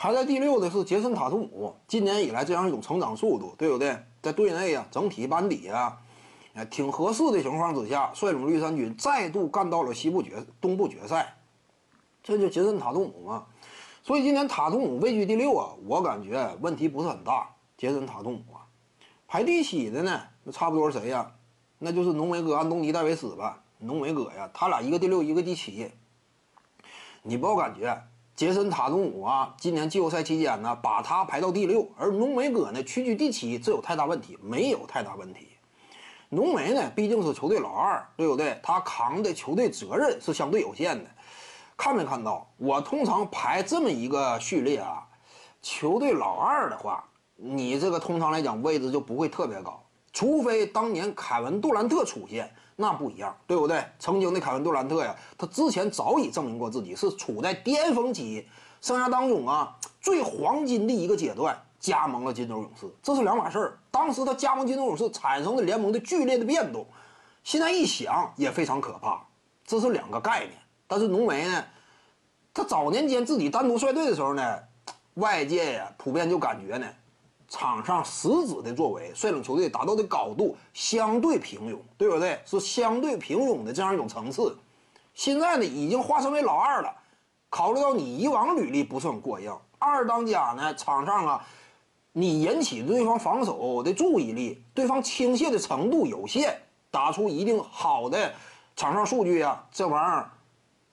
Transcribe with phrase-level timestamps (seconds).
[0.00, 3.98] 排在第六的是杰森塔图姆，今年以来这样一种成长速度，对不对？
[4.22, 6.00] 在队内啊，整体班底啊，
[6.54, 11.36] 哎，挺合适的情况之下，率领绿衫军再度干到了西部决东部决赛，
[12.22, 13.44] 这就杰森塔图姆嘛。
[14.02, 17.50] 所以今年塔图姆位居第六啊，我感觉问题不是很大。
[17.76, 18.64] 杰森塔图姆啊，
[19.28, 21.30] 排第七的呢，那差不多是谁呀？
[21.78, 23.62] 那就是浓眉哥安东尼戴维斯吧。
[23.80, 25.92] 浓眉哥呀，他俩一个第六，一个第七。
[27.22, 28.02] 你不要感觉。
[28.40, 34.38] 杰森·塔图姆啊，今年季后赛期间呢，把他排到第六，而浓眉哥呢，屈居第七，这有太大问题？
[34.40, 35.48] 没有太大问题。
[36.30, 38.58] 浓眉呢，毕竟是球队老二，对不对？
[38.62, 41.10] 他扛的球队责任是相对有限的。
[41.76, 42.50] 看没看到？
[42.56, 45.06] 我通常排这么一个序列啊，
[45.60, 47.04] 球队老二的话，
[47.36, 52.52] 你这个通常来讲位置就不会特别高，除非当年凯文·杜兰特出现。
[52.76, 53.84] 那不一样，对不对？
[53.98, 58.48] 曾经的凯文杜兰特呀，他之前早已证明过自己是处在巅峰期，
[58.80, 63.78] 生涯当中啊最黄金的一个阶段，加盟了金州勇士，这是两码事儿。
[63.90, 66.86] 当时他加盟金州勇士产生的联盟的剧烈的变动，
[67.44, 69.26] 现在一想也非常可怕，
[69.66, 70.52] 这是两个概念。
[70.86, 71.62] 但是浓眉呢，
[72.54, 74.58] 他早年间自己单独率队的时候呢，
[75.16, 76.86] 外界呀普遍就感觉呢。
[77.50, 82.40] 场上实质的作为，率领球队达到的高度相对平庸，对不对？
[82.46, 84.56] 是相对平庸的这样一种层次。
[85.12, 86.94] 现在呢，已经化身为老二了。
[87.50, 91.44] 考虑到你以往履历不是很过硬，二当家呢，场上啊，
[92.12, 96.56] 你引起对方防守的注意力，对方倾泻的程度有限，
[96.92, 98.32] 打出一定好的
[98.76, 100.30] 场上数据啊，这玩意儿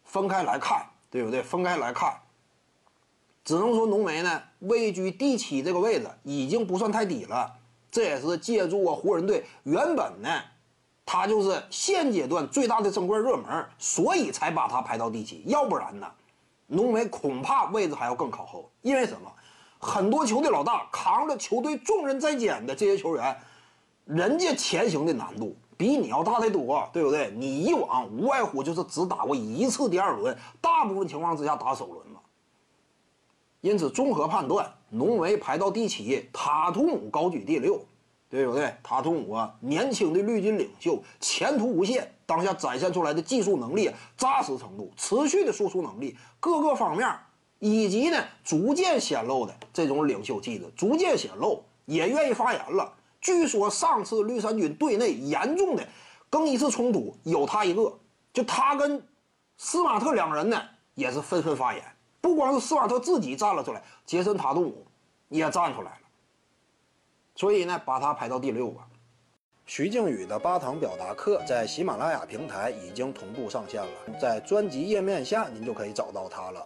[0.04, 1.44] 分开来看，对不对？
[1.44, 2.20] 分开来看。
[3.48, 7.50] 只能说浓眉呢位居第七这个位置已经不算太低了，
[7.90, 10.30] 这也是借助啊湖人队原本呢，
[11.06, 15.44] 他就是现阶段最大的争冠热门，所以才把他排到第七。
[15.46, 16.06] 要不然呢，
[16.68, 18.70] 浓眉恐怕位置还要更靠后。
[18.82, 19.32] 因为什么？
[19.80, 23.34] 很多球队老大扛着球队重任在肩的这些球员，
[24.04, 27.32] 人家前行的难度比你要大得多，对不对？
[27.38, 32.07] 你以往无外乎就是只打过一次第二轮，大部分情况之下打首轮。
[33.68, 37.86] 因此，综合判断，浓眉排到第七，塔图姆高居第六，
[38.30, 38.74] 对不对？
[38.82, 42.10] 塔图姆啊，年轻的绿军领袖，前途无限。
[42.26, 47.10] 当下展现出来的技术能力、扎实程度、持续的输出能力，各个方面，
[47.60, 52.94] 以及呢，逐渐显露的这种领袖气质，逐渐显露，也愿意发言了。
[53.20, 55.86] 据说上次绿衫军队内严重的
[56.30, 58.00] 更衣室冲突，有他一个，
[58.32, 59.06] 就他跟
[59.58, 60.62] 斯马特两人呢，
[60.96, 61.84] 也是纷纷发言。
[62.28, 64.86] 不光是斯瓦特自己站了出来，杰森塔图姆
[65.30, 66.02] 也站出来了，
[67.36, 68.86] 所以呢，把他排到第六吧。
[69.66, 76.66] 徐静宇的八堂表达课在喜马拉雅平台已经同步上线了，在专辑页面下您就可以找到它了。